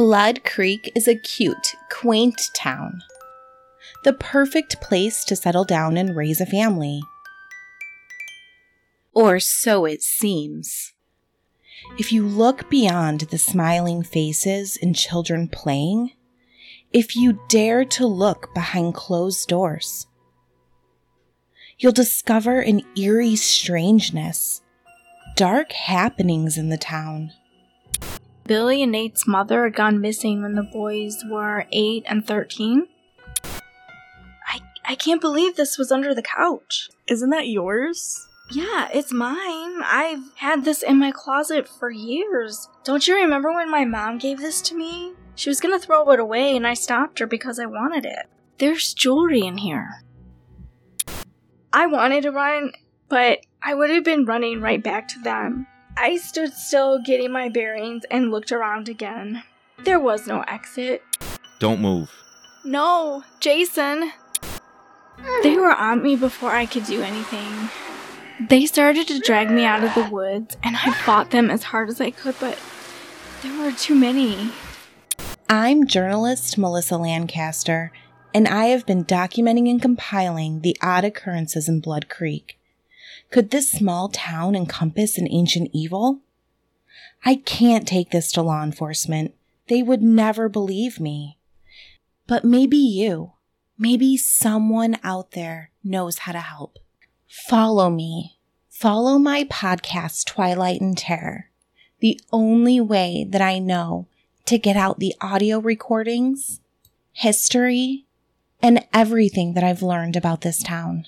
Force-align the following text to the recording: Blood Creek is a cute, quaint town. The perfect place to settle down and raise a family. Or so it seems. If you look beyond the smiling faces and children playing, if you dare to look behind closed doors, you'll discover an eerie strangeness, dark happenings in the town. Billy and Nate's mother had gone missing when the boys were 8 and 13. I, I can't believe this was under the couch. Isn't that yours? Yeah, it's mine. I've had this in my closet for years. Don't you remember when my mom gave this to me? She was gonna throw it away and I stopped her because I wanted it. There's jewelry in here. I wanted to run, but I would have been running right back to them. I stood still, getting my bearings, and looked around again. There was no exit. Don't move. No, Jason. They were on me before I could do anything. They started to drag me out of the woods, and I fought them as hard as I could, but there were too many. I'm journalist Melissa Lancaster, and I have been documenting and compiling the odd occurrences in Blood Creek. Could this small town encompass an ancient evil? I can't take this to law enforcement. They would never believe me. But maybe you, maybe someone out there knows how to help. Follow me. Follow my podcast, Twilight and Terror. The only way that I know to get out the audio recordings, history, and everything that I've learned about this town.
Blood 0.00 0.44
Creek 0.44 0.90
is 0.94 1.06
a 1.06 1.14
cute, 1.14 1.76
quaint 1.90 2.40
town. 2.54 3.02
The 4.02 4.14
perfect 4.14 4.80
place 4.80 5.26
to 5.26 5.36
settle 5.36 5.64
down 5.64 5.98
and 5.98 6.16
raise 6.16 6.40
a 6.40 6.46
family. 6.46 7.02
Or 9.12 9.38
so 9.38 9.84
it 9.84 10.00
seems. 10.00 10.94
If 11.98 12.12
you 12.12 12.26
look 12.26 12.70
beyond 12.70 13.20
the 13.30 13.36
smiling 13.36 14.02
faces 14.02 14.78
and 14.80 14.96
children 14.96 15.48
playing, 15.48 16.12
if 16.94 17.14
you 17.14 17.38
dare 17.50 17.84
to 17.84 18.06
look 18.06 18.54
behind 18.54 18.94
closed 18.94 19.50
doors, 19.50 20.06
you'll 21.78 21.92
discover 21.92 22.60
an 22.60 22.80
eerie 22.96 23.36
strangeness, 23.36 24.62
dark 25.36 25.72
happenings 25.72 26.56
in 26.56 26.70
the 26.70 26.78
town. 26.78 27.32
Billy 28.50 28.82
and 28.82 28.90
Nate's 28.90 29.28
mother 29.28 29.62
had 29.62 29.76
gone 29.76 30.00
missing 30.00 30.42
when 30.42 30.56
the 30.56 30.64
boys 30.64 31.22
were 31.30 31.66
8 31.70 32.02
and 32.08 32.26
13. 32.26 32.88
I, 33.44 34.60
I 34.84 34.96
can't 34.96 35.20
believe 35.20 35.54
this 35.54 35.78
was 35.78 35.92
under 35.92 36.12
the 36.12 36.22
couch. 36.22 36.90
Isn't 37.06 37.30
that 37.30 37.46
yours? 37.46 38.26
Yeah, 38.50 38.88
it's 38.92 39.12
mine. 39.12 39.82
I've 39.84 40.34
had 40.38 40.64
this 40.64 40.82
in 40.82 40.98
my 40.98 41.12
closet 41.12 41.68
for 41.68 41.92
years. 41.92 42.68
Don't 42.82 43.06
you 43.06 43.14
remember 43.14 43.52
when 43.52 43.70
my 43.70 43.84
mom 43.84 44.18
gave 44.18 44.38
this 44.38 44.60
to 44.62 44.74
me? 44.74 45.12
She 45.36 45.48
was 45.48 45.60
gonna 45.60 45.78
throw 45.78 46.10
it 46.10 46.18
away 46.18 46.56
and 46.56 46.66
I 46.66 46.74
stopped 46.74 47.20
her 47.20 47.28
because 47.28 47.60
I 47.60 47.66
wanted 47.66 48.04
it. 48.04 48.26
There's 48.58 48.94
jewelry 48.94 49.42
in 49.42 49.58
here. 49.58 50.02
I 51.72 51.86
wanted 51.86 52.24
to 52.24 52.32
run, 52.32 52.72
but 53.08 53.46
I 53.62 53.74
would 53.74 53.90
have 53.90 54.02
been 54.02 54.24
running 54.24 54.60
right 54.60 54.82
back 54.82 55.06
to 55.06 55.20
them. 55.20 55.68
I 56.02 56.16
stood 56.16 56.54
still, 56.54 56.98
getting 56.98 57.30
my 57.30 57.50
bearings, 57.50 58.04
and 58.10 58.30
looked 58.30 58.52
around 58.52 58.88
again. 58.88 59.42
There 59.84 60.00
was 60.00 60.26
no 60.26 60.40
exit. 60.48 61.02
Don't 61.58 61.82
move. 61.82 62.10
No, 62.64 63.22
Jason. 63.38 64.10
They 65.42 65.58
were 65.58 65.74
on 65.74 66.02
me 66.02 66.16
before 66.16 66.52
I 66.52 66.64
could 66.64 66.86
do 66.86 67.02
anything. 67.02 67.68
They 68.48 68.64
started 68.64 69.08
to 69.08 69.20
drag 69.20 69.50
me 69.50 69.66
out 69.66 69.84
of 69.84 69.94
the 69.94 70.08
woods, 70.10 70.56
and 70.62 70.74
I 70.74 70.90
fought 70.90 71.32
them 71.32 71.50
as 71.50 71.64
hard 71.64 71.90
as 71.90 72.00
I 72.00 72.12
could, 72.12 72.34
but 72.40 72.58
there 73.42 73.58
were 73.62 73.72
too 73.72 73.94
many. 73.94 74.52
I'm 75.50 75.86
journalist 75.86 76.56
Melissa 76.56 76.96
Lancaster, 76.96 77.92
and 78.32 78.48
I 78.48 78.66
have 78.66 78.86
been 78.86 79.04
documenting 79.04 79.68
and 79.68 79.82
compiling 79.82 80.62
the 80.62 80.78
odd 80.80 81.04
occurrences 81.04 81.68
in 81.68 81.80
Blood 81.80 82.08
Creek. 82.08 82.56
Could 83.30 83.50
this 83.50 83.70
small 83.70 84.08
town 84.08 84.54
encompass 84.54 85.18
an 85.18 85.28
ancient 85.30 85.70
evil? 85.72 86.20
I 87.24 87.36
can't 87.36 87.86
take 87.86 88.10
this 88.10 88.32
to 88.32 88.42
law 88.42 88.62
enforcement. 88.62 89.34
They 89.68 89.82
would 89.82 90.02
never 90.02 90.48
believe 90.48 90.98
me. 91.00 91.38
But 92.26 92.44
maybe 92.44 92.76
you, 92.76 93.32
maybe 93.78 94.16
someone 94.16 94.98
out 95.02 95.32
there 95.32 95.70
knows 95.82 96.20
how 96.20 96.32
to 96.32 96.40
help. 96.40 96.78
Follow 97.28 97.90
me. 97.90 98.38
Follow 98.68 99.18
my 99.18 99.44
podcast, 99.44 100.24
Twilight 100.24 100.80
and 100.80 100.96
Terror. 100.96 101.50
The 102.00 102.20
only 102.32 102.80
way 102.80 103.26
that 103.28 103.42
I 103.42 103.58
know 103.58 104.06
to 104.46 104.58
get 104.58 104.76
out 104.76 104.98
the 104.98 105.14
audio 105.20 105.58
recordings, 105.58 106.60
history, 107.12 108.06
and 108.62 108.86
everything 108.92 109.54
that 109.54 109.64
I've 109.64 109.82
learned 109.82 110.16
about 110.16 110.40
this 110.40 110.62
town. 110.62 111.06